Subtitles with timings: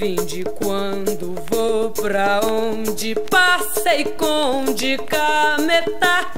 [0.00, 6.32] vinde, quando vou pra onde passei com de cametá.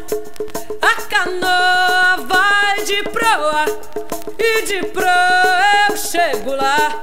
[0.82, 3.64] A canoa vai de proa
[4.36, 7.01] e de proa eu chego lá.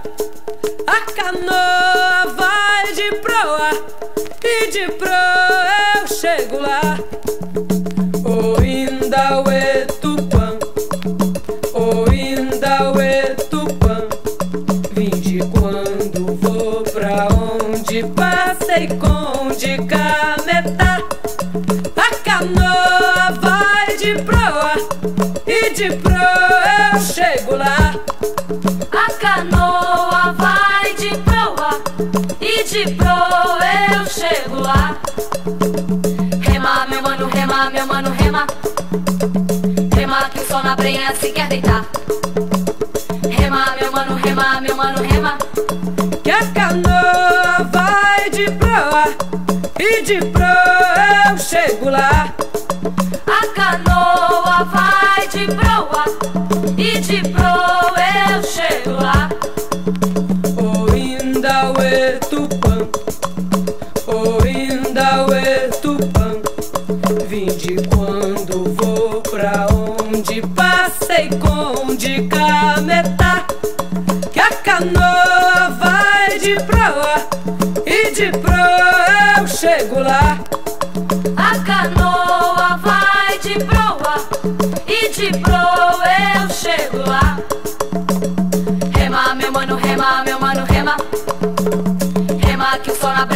[40.69, 41.83] na brenha se quer deitar.
[43.27, 45.35] Rema, meu mano, rema, meu mano, rema.
[46.23, 49.05] Que a canoa vai de proa
[49.79, 52.31] e de proa eu chego lá.
[53.25, 56.05] A canoa vai de proa
[56.77, 57.68] e de proa.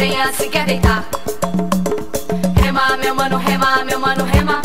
[0.04, 1.04] novinha se quer deitar.
[2.62, 4.60] Rema, meu mano, rema, meu mano, rema.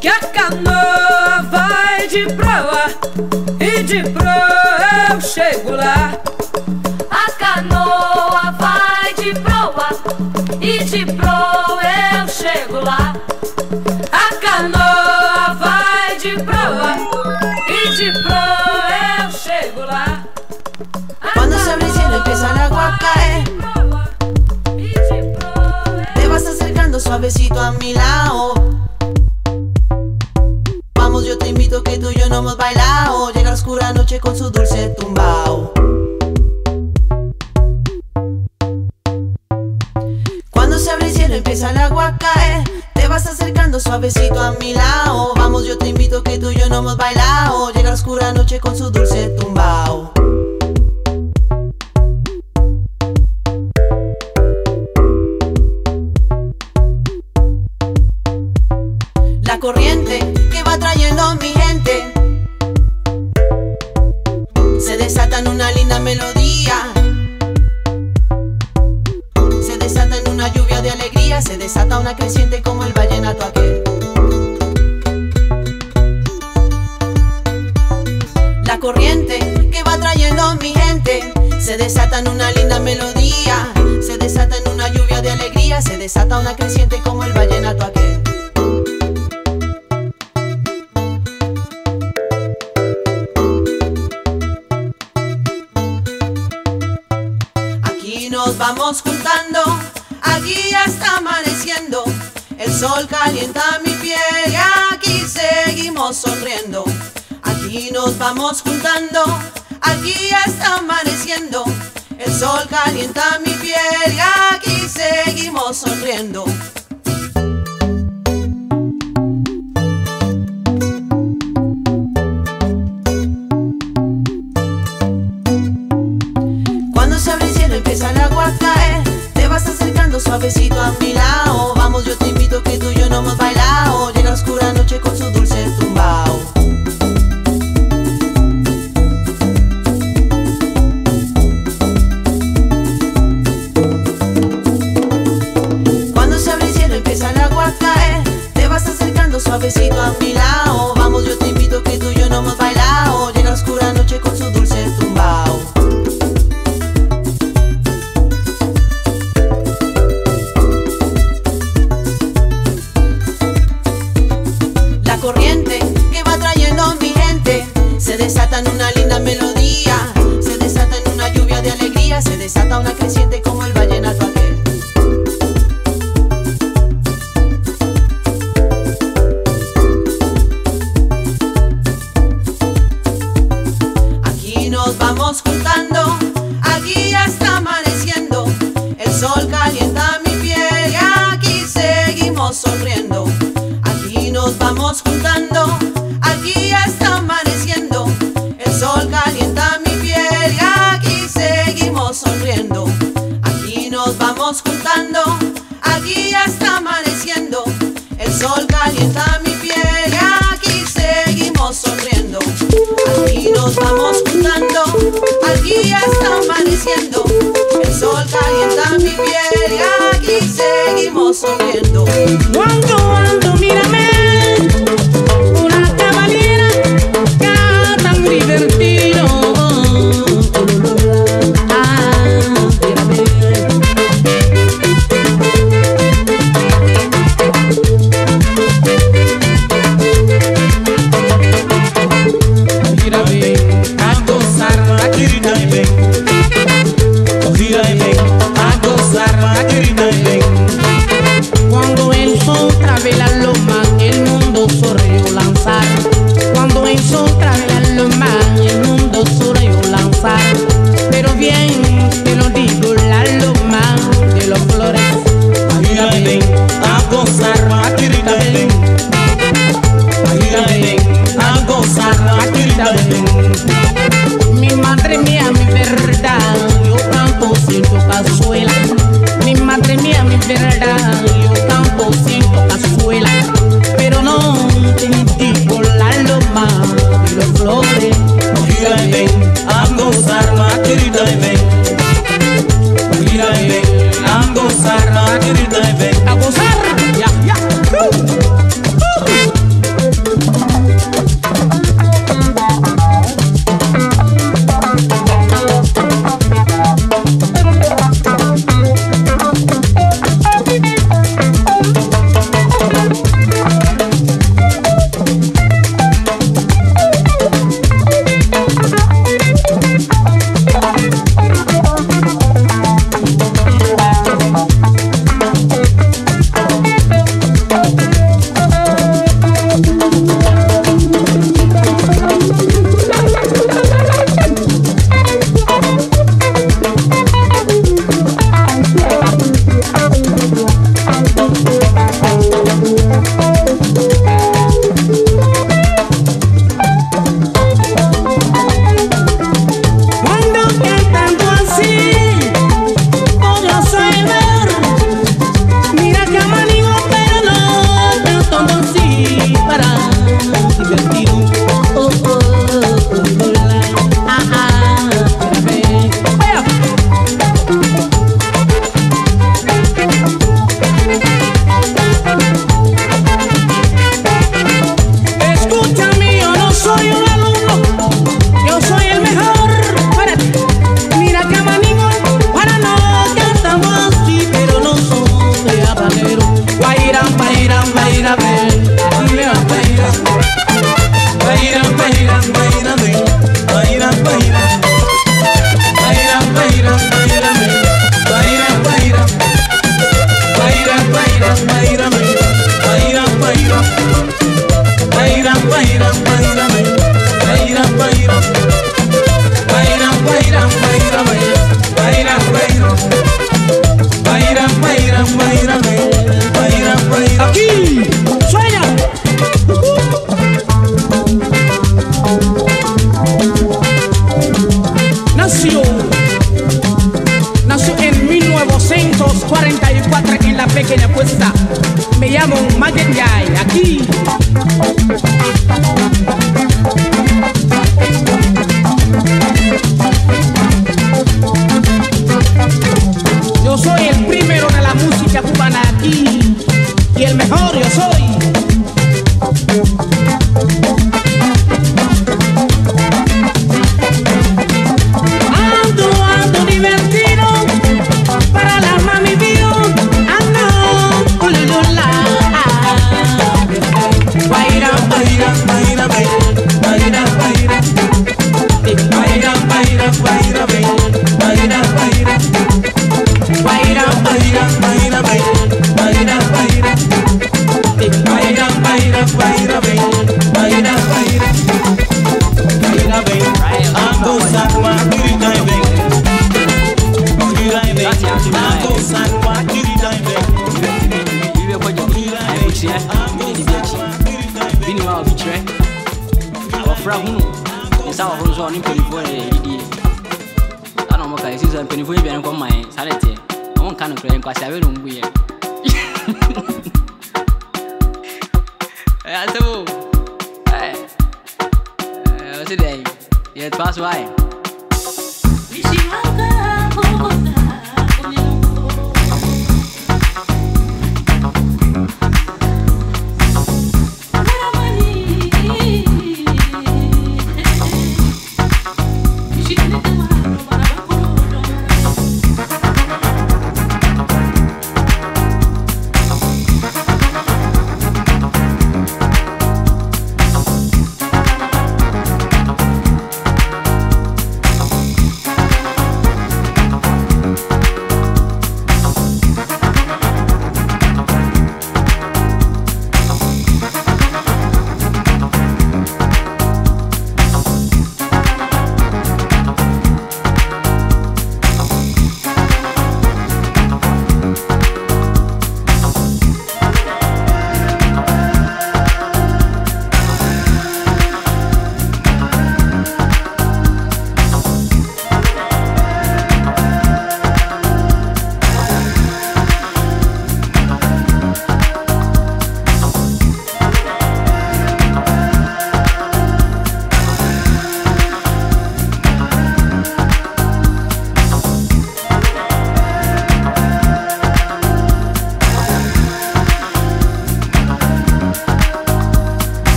[0.00, 2.84] Que a canoa vai de proa
[3.58, 4.29] e de proa.
[64.80, 66.92] Se desatan una linda melodía.
[69.62, 71.42] Se desatan una lluvia de alegría.
[71.42, 72.62] Se desata una creciente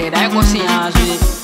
[0.00, 1.39] De de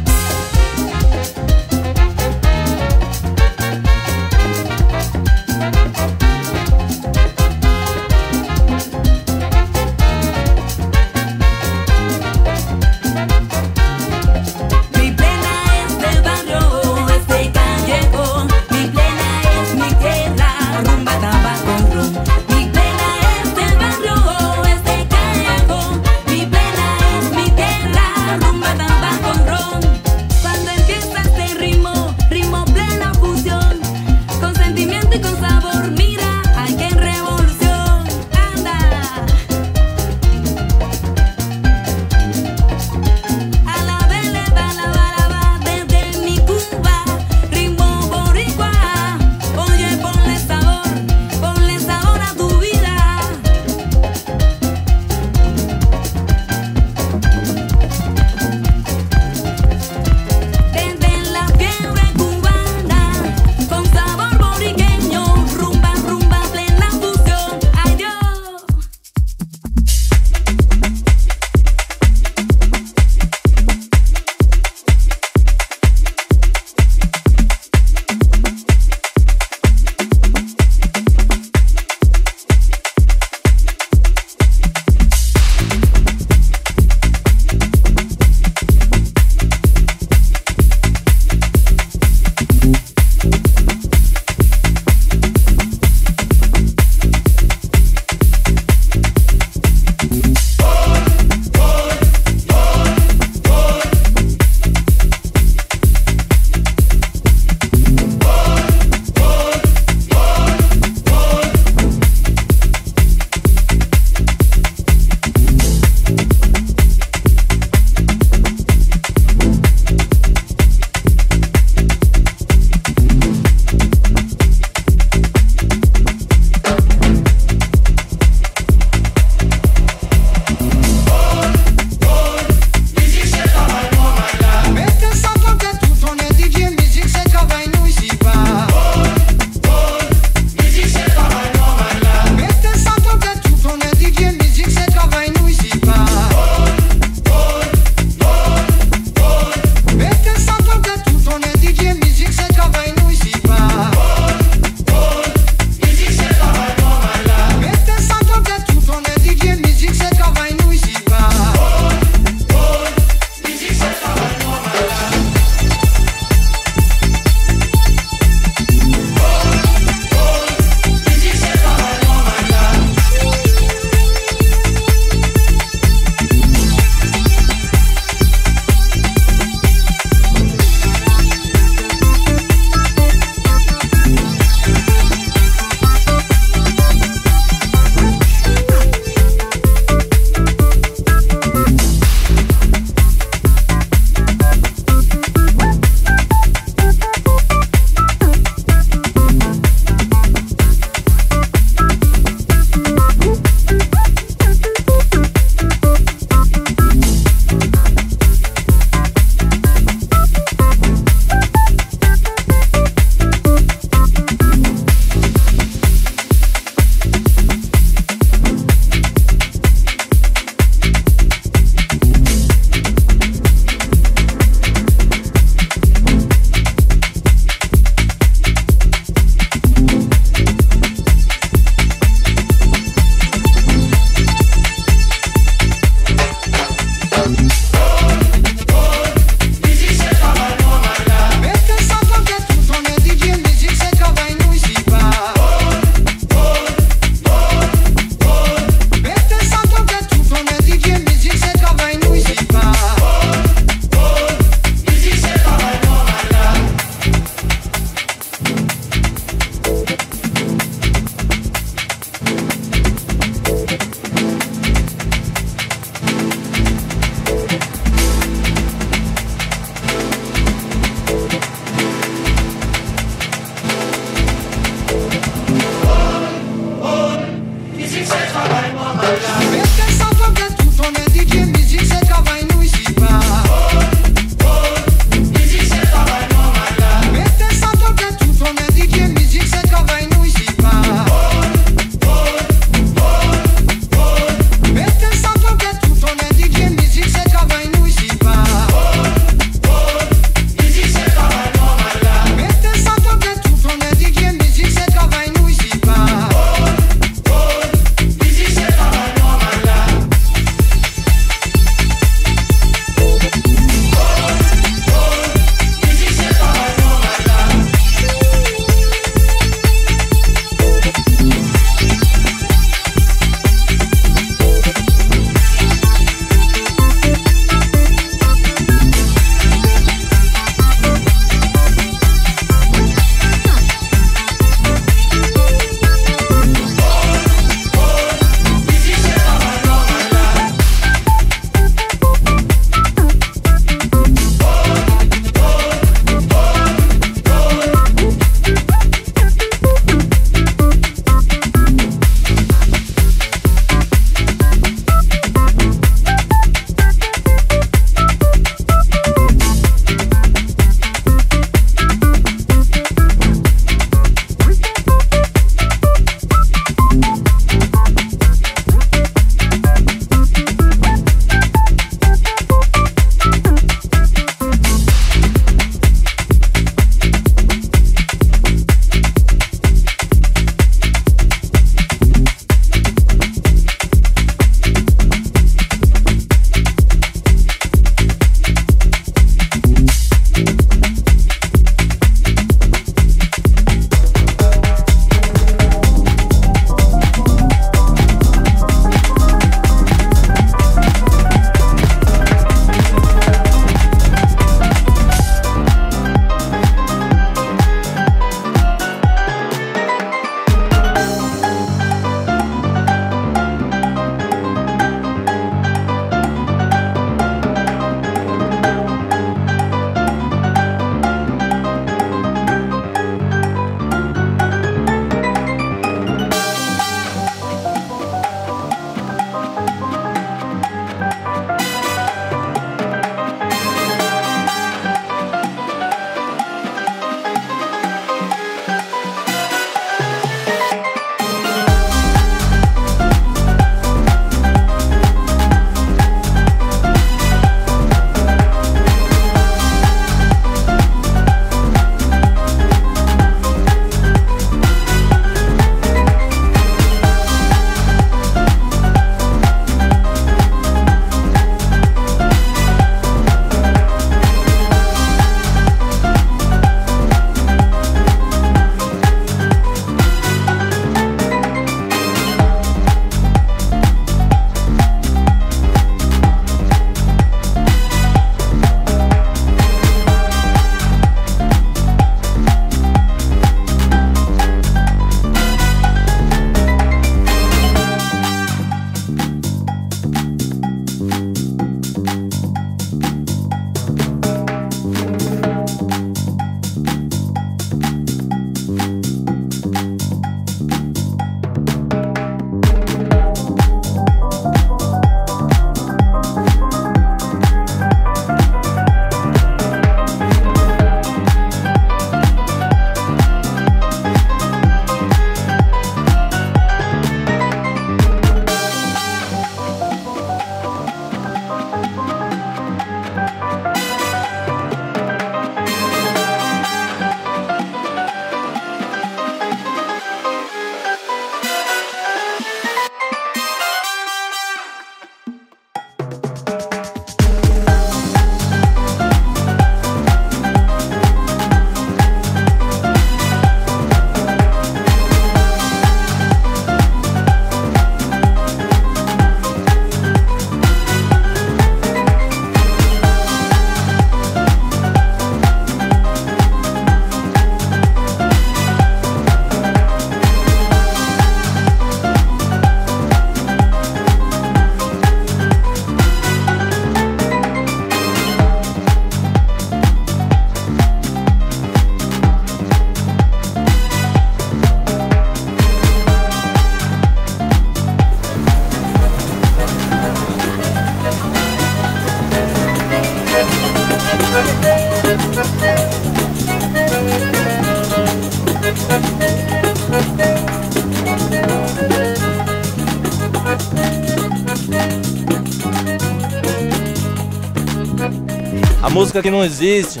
[598.98, 600.00] música que não existe.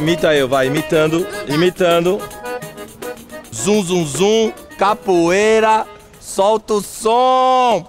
[0.00, 2.20] Imita eu, vai, imitando, imitando.
[3.52, 5.86] Zum, zum, zum, capoeira,
[6.20, 7.86] solta o som.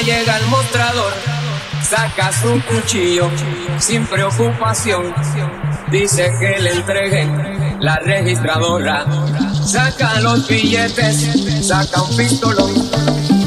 [0.00, 1.12] llega al mostrador,
[1.82, 3.30] saca su cuchillo
[3.78, 5.14] sin preocupación,
[5.90, 9.06] dice que le entreguen la registradora,
[9.64, 13.37] saca los billetes, saca un pistolón.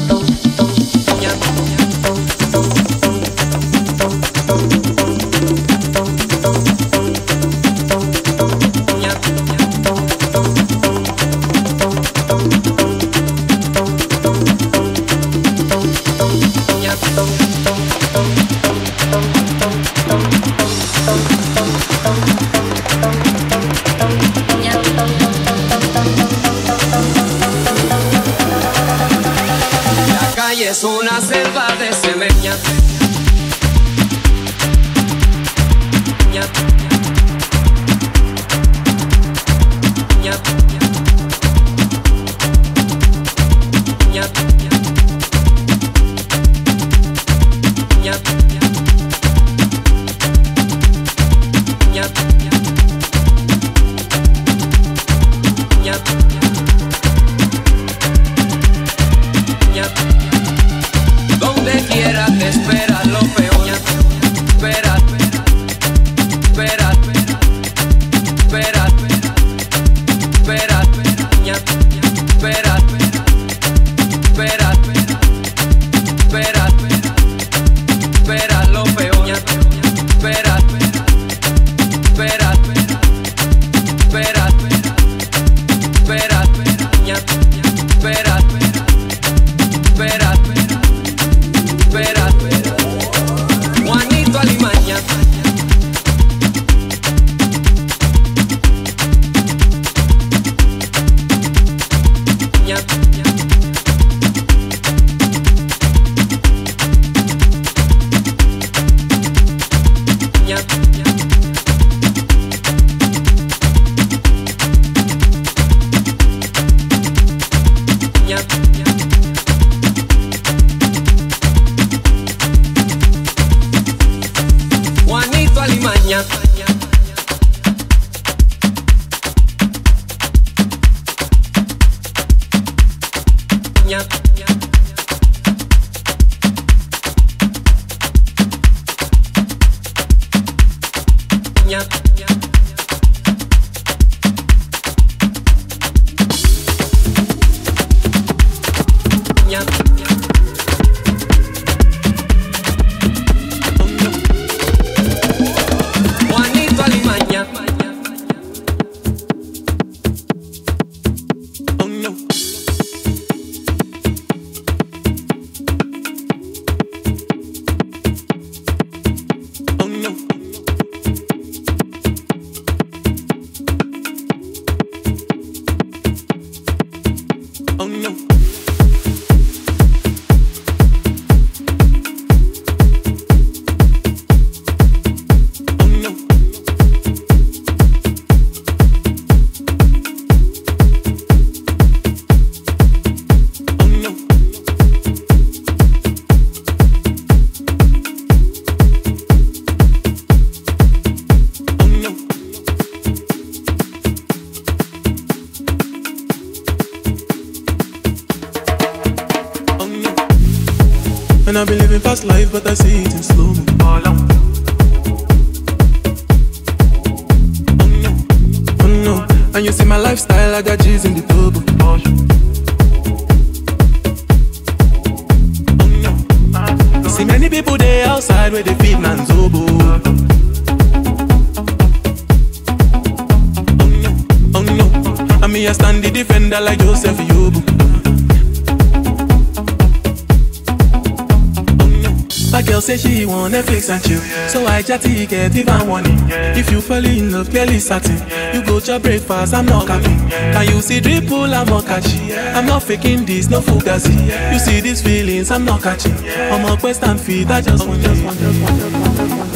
[249.32, 250.28] Breakfast, I'm not capping.
[250.28, 252.34] Can you see dripple, I'm not catchy.
[252.34, 254.52] I'm not faking this, no fugazi.
[254.52, 256.14] You see these feelings, I'm not catching.
[256.52, 259.38] I'm a quest and feed, I just want, just want, just want, just want, just
[259.38, 259.51] want.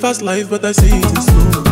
[0.00, 1.69] Fast life, but I see it in slow.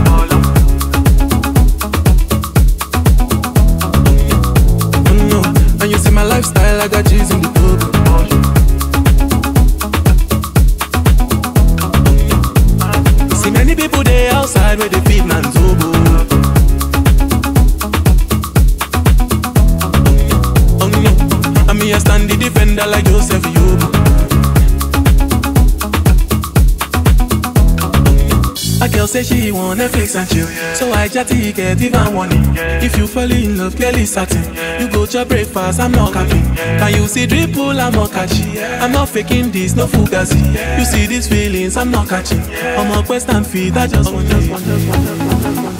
[29.08, 32.44] Say she want Netflix and chill, so I chatty get even warning.
[32.82, 34.44] If you fall in love, clearly certain.
[34.80, 36.44] You go to breakfast, I'm not capping.
[36.54, 38.60] Can you see dripple, I'm not catchy.
[38.60, 40.38] I'm not faking this, no fugazi.
[40.78, 42.40] You see these feelings, I'm not catching.
[42.40, 45.64] I'm a quest and feed, I just want, just want, just want, just want, just
[45.64, 45.77] want,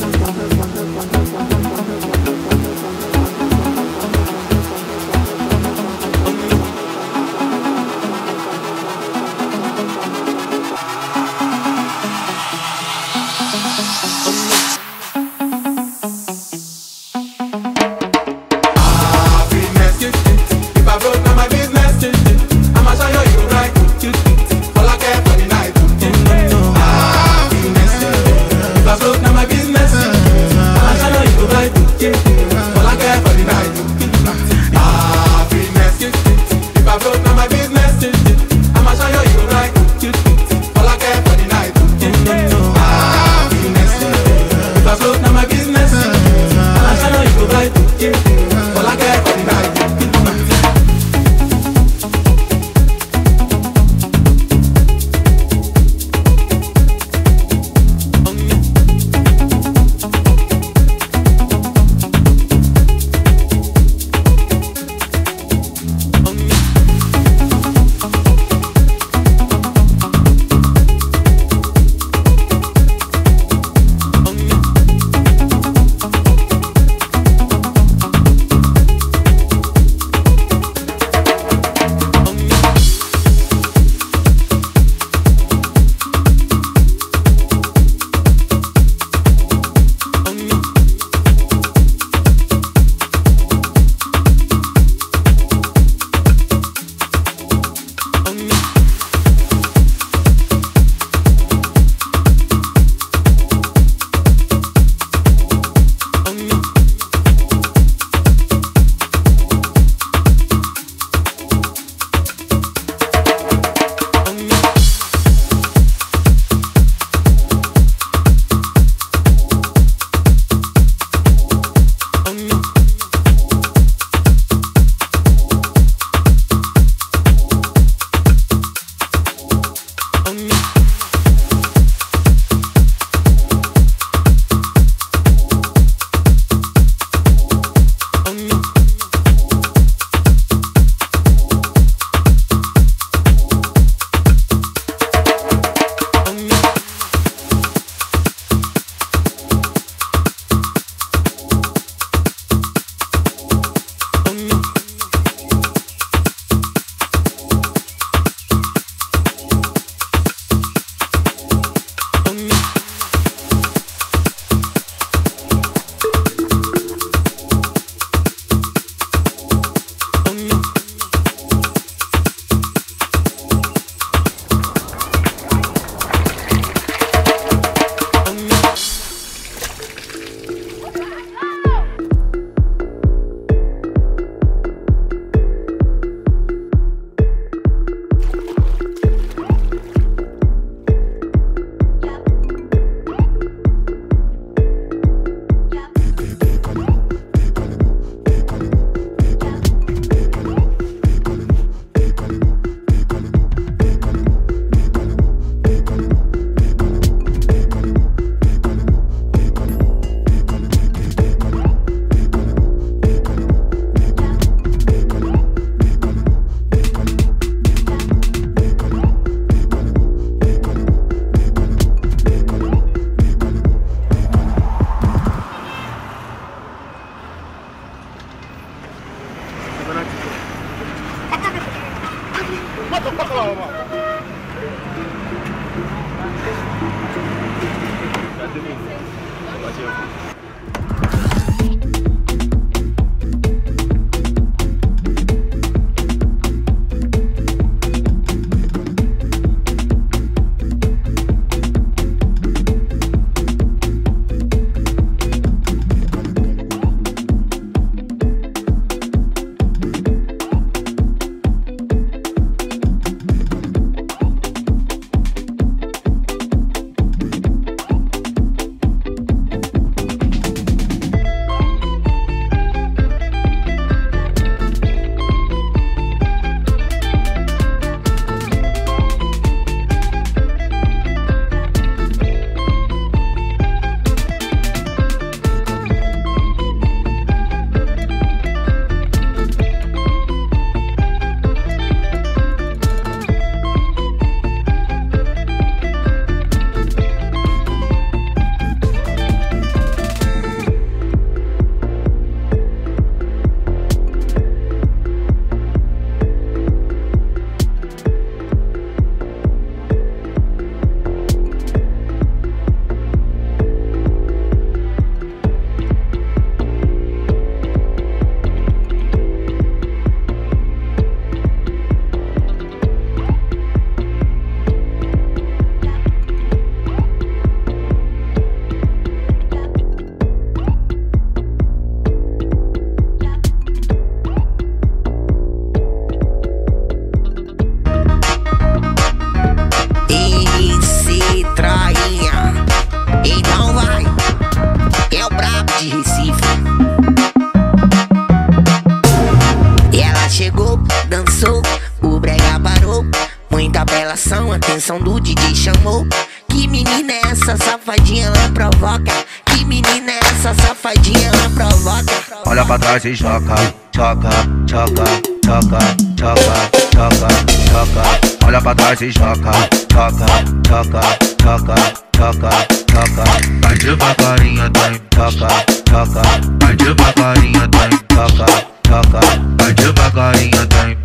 [354.11, 356.07] Atenção do DJ chamou.
[356.49, 359.13] Que menina é essa safadinha, ela provoca.
[359.45, 362.15] Que menina é essa safadinha, ela provoca.
[362.47, 363.55] Olha pra trás e choca,
[363.95, 364.31] choca,
[364.67, 365.05] choca,
[365.45, 365.79] choca,
[366.17, 367.29] choca, choca,
[367.69, 368.47] choca.
[368.47, 369.53] Olha pra trás e choca,
[369.93, 370.27] choca,
[370.67, 371.01] choca,
[371.43, 371.75] choca,
[372.17, 372.51] choca,
[372.91, 373.25] choca.
[373.61, 375.49] Vai devagarinho, tem, choca,
[375.87, 376.23] choca.
[376.63, 378.47] Vai devagarinho, tem, choca,
[378.87, 379.21] choca.
[379.59, 380.99] Vai devagarinho, tem.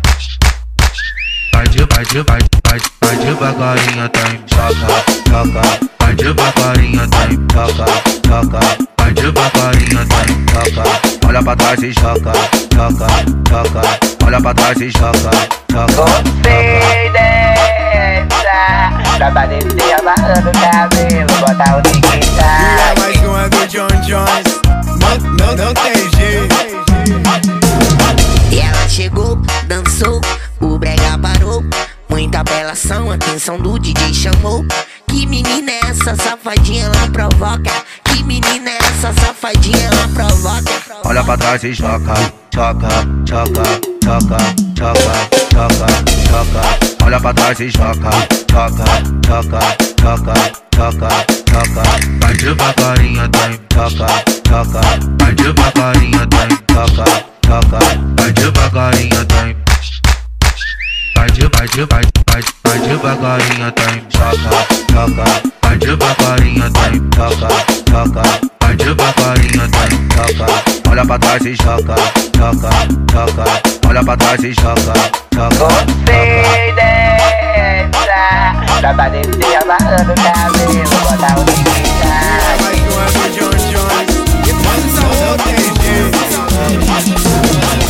[1.64, 4.86] Vai de, vai de, vai, vai, vai devagarinho, tem, choca,
[5.30, 5.62] choca.
[5.98, 7.86] Vai devagarinho, tem, choca,
[8.28, 8.60] choca.
[8.98, 10.84] Vai devagarinho, tem, choca.
[11.26, 12.32] Olha pra trás e choca,
[12.74, 13.06] choca,
[13.48, 13.80] choca.
[14.26, 15.30] Olha pra trás e choca,
[15.72, 16.04] choca.
[16.04, 18.28] Gostei dessa,
[19.32, 23.00] pra descer amarrando o cabelo, botar o tic-tac.
[23.00, 24.60] mais uma do John Jones.
[25.00, 26.74] Não, não, não tem jeito.
[28.52, 29.40] E ela chegou,
[32.14, 34.64] Muita apelação, atenção do DJ chamou.
[35.08, 37.72] Que menina é essa safadinha, ela provoca.
[38.04, 40.70] Que menina é essa safadinha, ela provoca.
[41.04, 42.14] Olha pra trás e choca,
[42.54, 42.88] choca,
[43.28, 43.64] choca,
[44.06, 44.36] choca,
[44.78, 45.16] choca,
[45.50, 45.88] choca,
[46.30, 47.04] choca.
[47.04, 48.10] Olha pra trás e choca,
[48.48, 48.84] choca,
[49.26, 49.58] choca,
[50.00, 50.34] choca,
[50.72, 51.08] choca,
[51.50, 51.82] choca.
[52.20, 54.06] Vai devagarinho, tem, choca,
[54.46, 54.80] choca.
[55.18, 57.04] Vai devagarinho, tem, choca,
[57.44, 57.78] choca.
[58.16, 59.73] Vai devagarinho, tem.
[61.24, 64.50] Vai de, vai de, vai, vai, vai devagarinho, tem, choca,
[64.92, 65.24] choca.
[65.62, 67.48] Vai devagarinho, tem, choca,
[67.88, 68.22] choca.
[68.60, 70.46] Vai devagarinho, tem, choca.
[70.90, 71.96] Olha pra trás e choca,
[72.36, 72.68] choca,
[73.10, 73.44] choca.
[73.88, 74.92] Olha pra trás e choca,
[75.32, 75.56] choca.
[75.56, 78.02] Gostei dessa,
[78.82, 82.60] dá pra descer amarrando o cabelo, botar o tic-tac.
[82.60, 84.12] Mais uma do John Jones.
[84.92, 86.20] Não, não tem jeito.
[86.68, 87.83] Del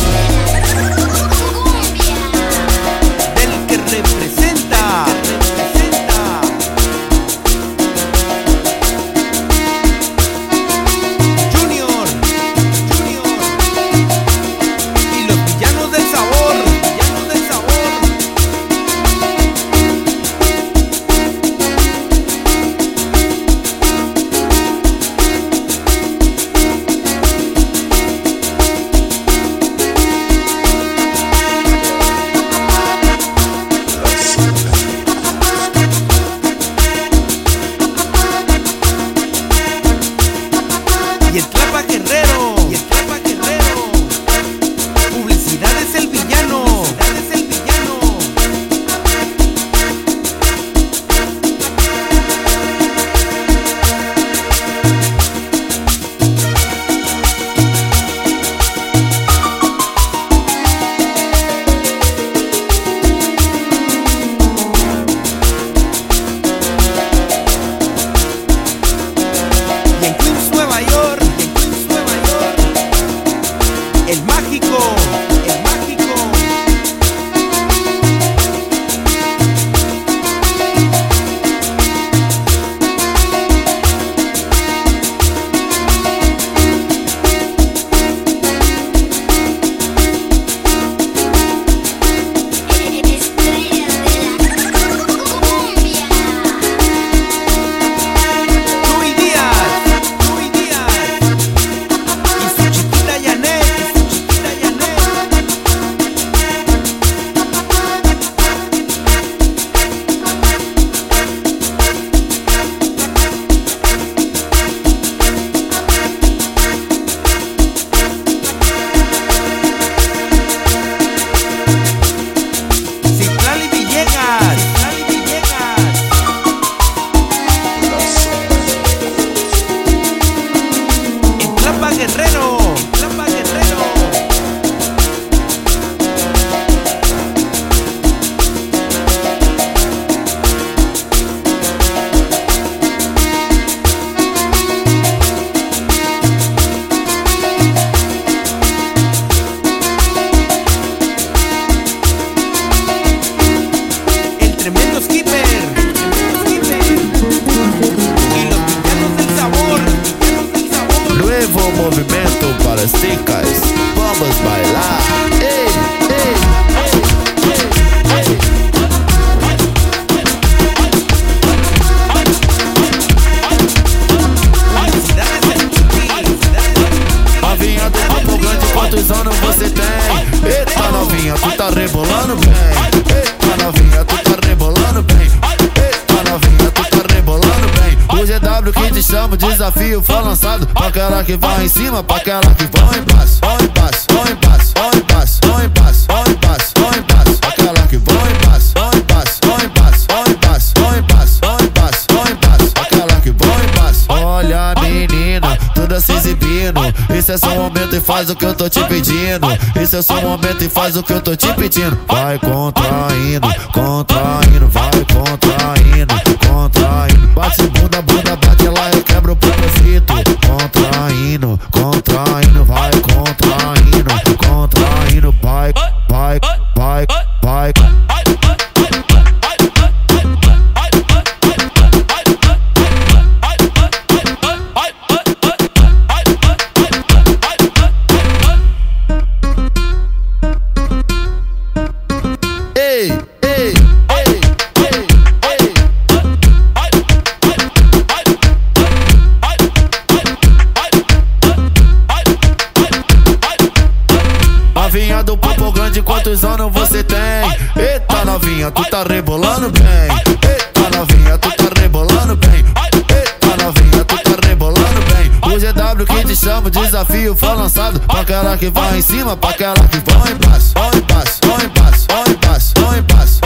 [258.55, 259.83] novinha, tá tu tá rebolando bem.
[259.83, 262.59] Eita novinha, tu tá rebolando bem.
[262.59, 265.31] Eita novinha, tu tá rebolando bem.
[265.43, 267.99] O GW que te chama, o desafio foi lançado.
[267.99, 270.71] Pra aquela que vai em cima, pra aquela que vai embaixo.
[270.73, 273.39] Vai embaixo, vai embaixo, vai embaixo, vai embaixo.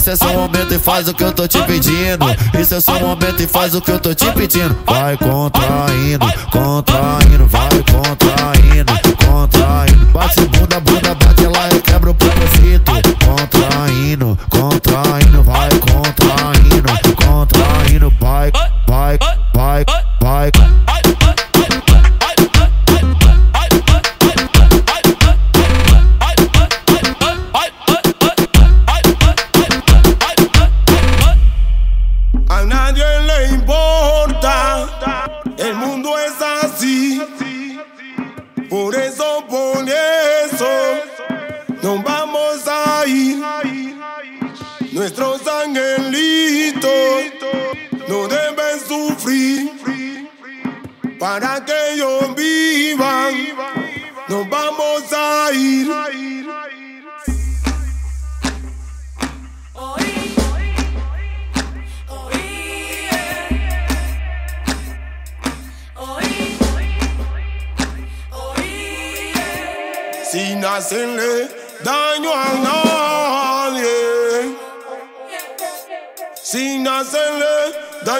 [0.00, 2.24] Esse é seu momento e faz o que eu tô te pedindo.
[2.58, 4.74] Isso é seu momento e faz o que eu tô te pedindo.
[4.86, 8.92] Vai contraindo, contraindo, vai contraindo,
[9.26, 10.06] contraindo.
[10.06, 12.92] Bate bunda, bunda, bate lá e quebra o propósito.
[13.26, 16.19] Contraindo, contraindo, vai contraindo.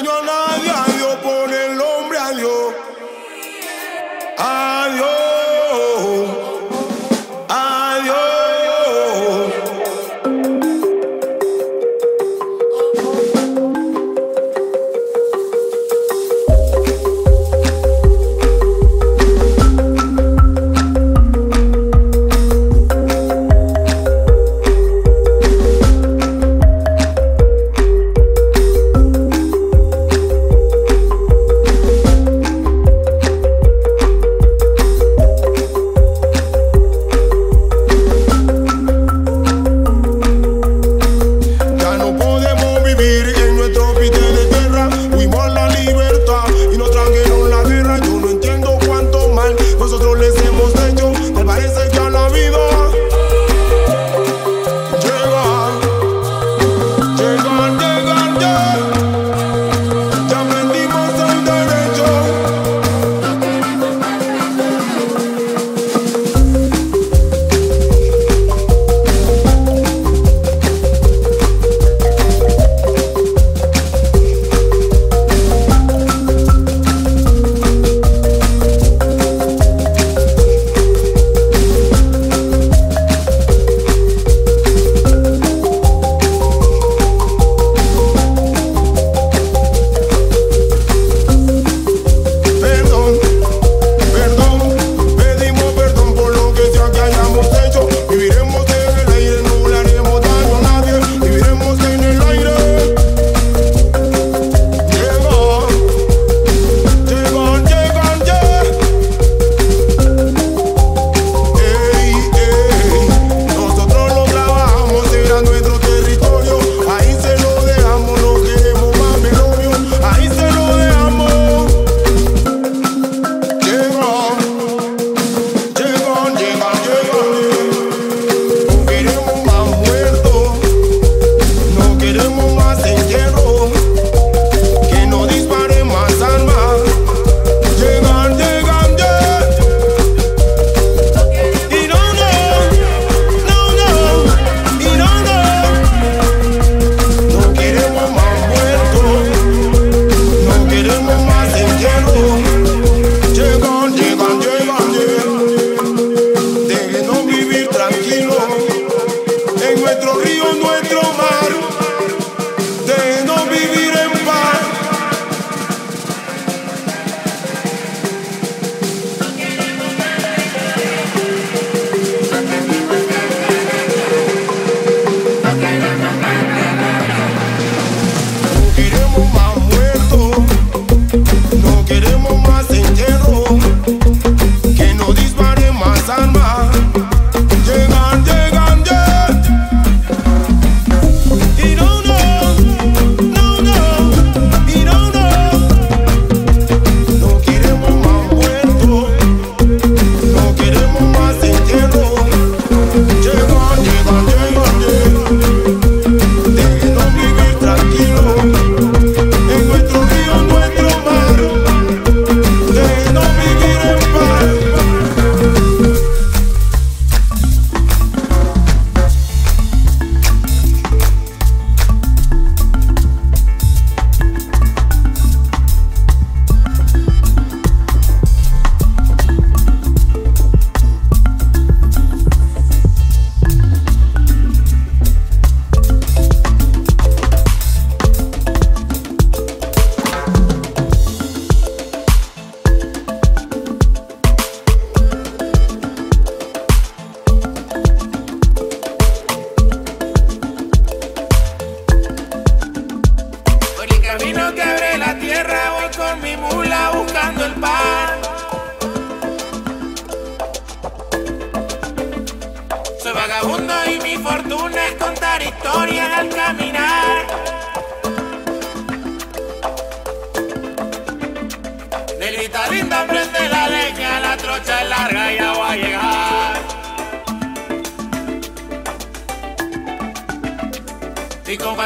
[0.02, 0.49] yo la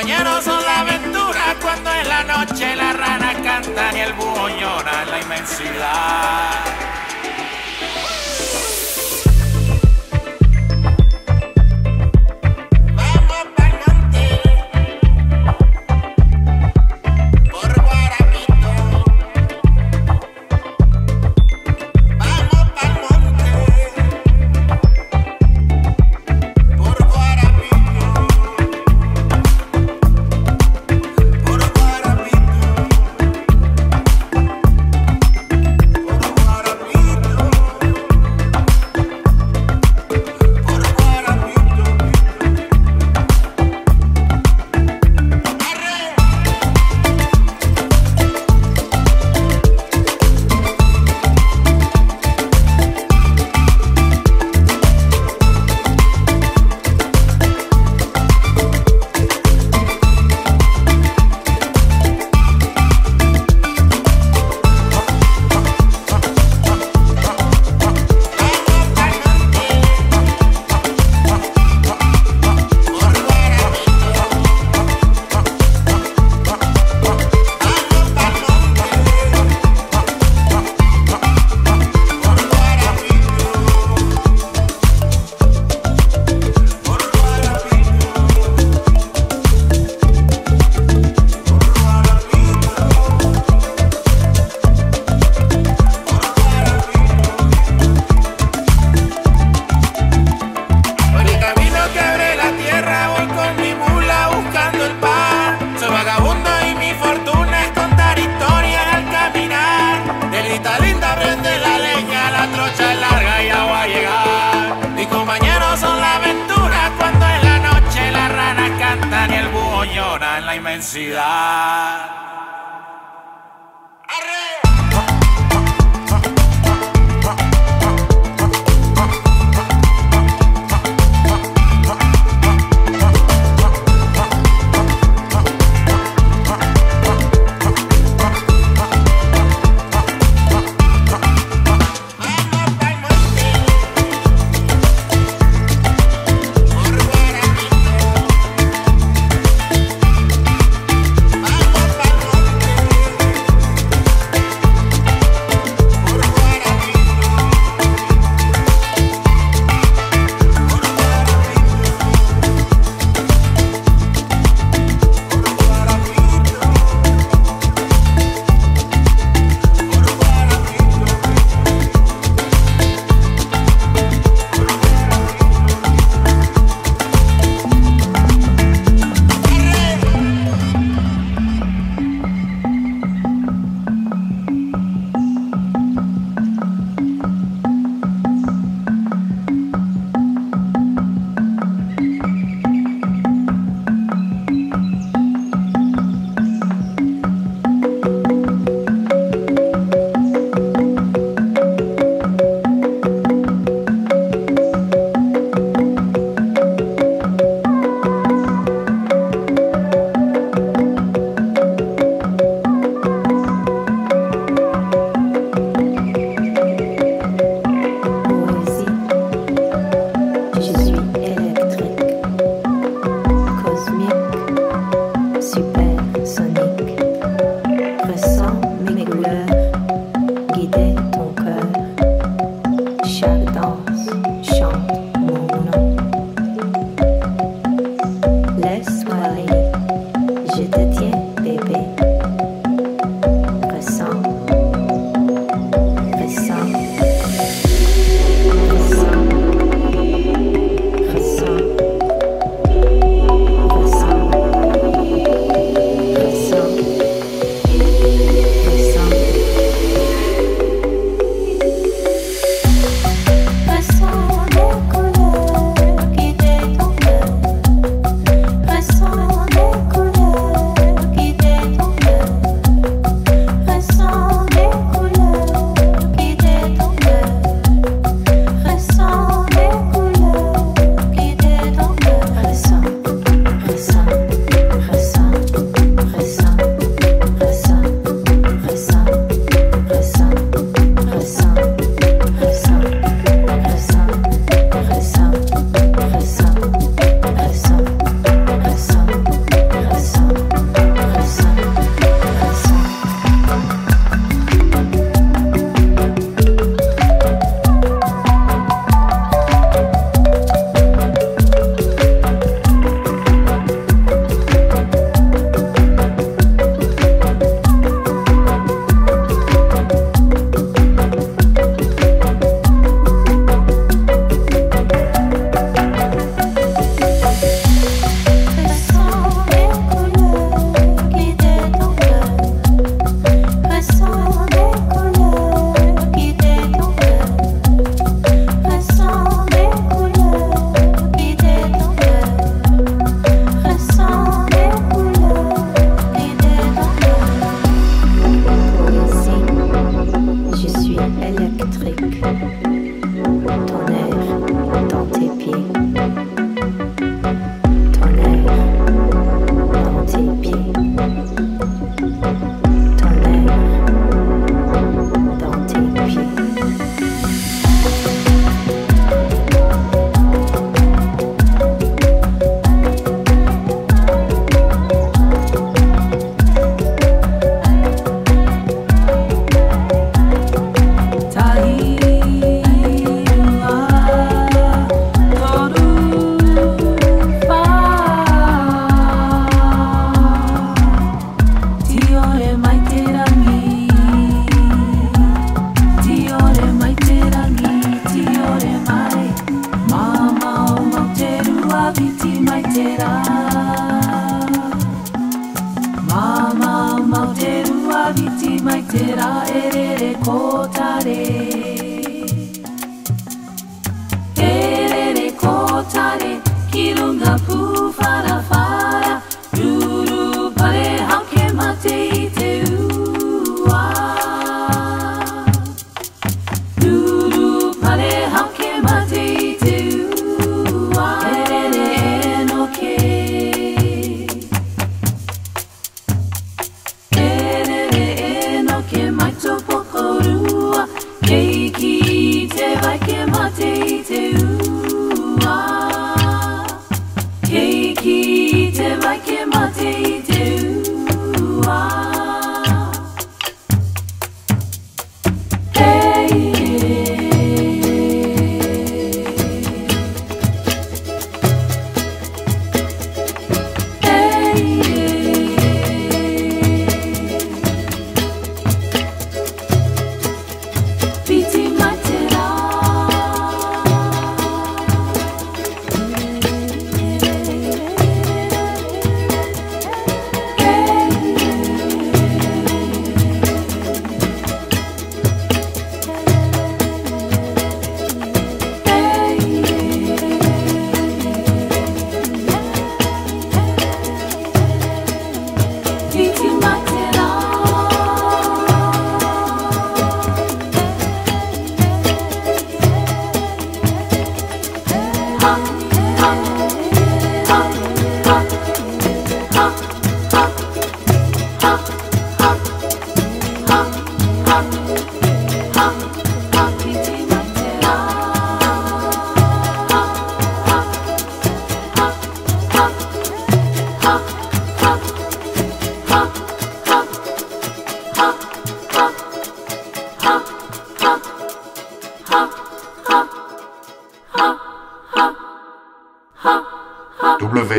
[0.05, 5.03] compañeros son la aventura cuando en la noche la rana canta y el búho llora
[5.03, 7.04] en la inmensidad.